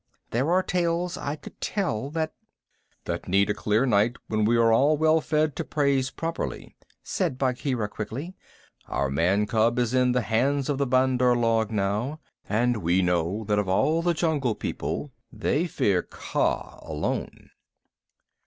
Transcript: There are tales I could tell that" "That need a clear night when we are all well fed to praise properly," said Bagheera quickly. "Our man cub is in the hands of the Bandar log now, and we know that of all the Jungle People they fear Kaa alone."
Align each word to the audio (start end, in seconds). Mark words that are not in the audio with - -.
There 0.31 0.49
are 0.51 0.63
tales 0.63 1.15
I 1.15 1.35
could 1.35 1.61
tell 1.61 2.09
that" 2.09 2.33
"That 3.05 3.27
need 3.27 3.51
a 3.51 3.53
clear 3.53 3.85
night 3.85 4.15
when 4.29 4.45
we 4.45 4.57
are 4.57 4.73
all 4.73 4.97
well 4.97 5.21
fed 5.21 5.55
to 5.57 5.63
praise 5.63 6.09
properly," 6.09 6.75
said 7.03 7.37
Bagheera 7.37 7.87
quickly. 7.87 8.33
"Our 8.87 9.11
man 9.11 9.45
cub 9.45 9.77
is 9.77 9.93
in 9.93 10.13
the 10.13 10.21
hands 10.23 10.69
of 10.69 10.79
the 10.79 10.87
Bandar 10.87 11.35
log 11.35 11.69
now, 11.69 12.19
and 12.49 12.77
we 12.77 13.03
know 13.03 13.43
that 13.43 13.59
of 13.59 13.69
all 13.69 14.01
the 14.01 14.15
Jungle 14.15 14.55
People 14.55 15.11
they 15.31 15.67
fear 15.67 16.01
Kaa 16.01 16.79
alone." 16.81 17.51